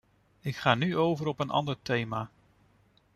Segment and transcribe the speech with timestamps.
[0.39, 2.29] Ik ga nu over op een ander thema.